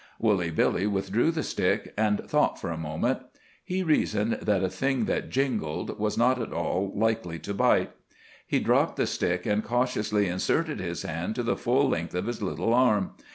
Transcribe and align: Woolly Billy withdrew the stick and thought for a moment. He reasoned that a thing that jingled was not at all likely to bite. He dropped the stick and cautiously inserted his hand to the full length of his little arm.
Woolly 0.17 0.49
Billy 0.49 0.87
withdrew 0.87 1.29
the 1.29 1.43
stick 1.43 1.93
and 1.95 2.27
thought 2.27 2.59
for 2.59 2.71
a 2.71 2.75
moment. 2.75 3.19
He 3.63 3.83
reasoned 3.83 4.39
that 4.41 4.63
a 4.63 4.67
thing 4.69 5.05
that 5.05 5.29
jingled 5.29 5.99
was 5.99 6.17
not 6.17 6.41
at 6.41 6.51
all 6.51 6.91
likely 6.95 7.37
to 7.37 7.53
bite. 7.53 7.91
He 8.47 8.59
dropped 8.59 8.95
the 8.95 9.05
stick 9.05 9.45
and 9.45 9.63
cautiously 9.63 10.27
inserted 10.27 10.79
his 10.79 11.03
hand 11.03 11.35
to 11.35 11.43
the 11.43 11.55
full 11.55 11.87
length 11.87 12.15
of 12.15 12.25
his 12.25 12.41
little 12.41 12.73
arm. 12.73 13.11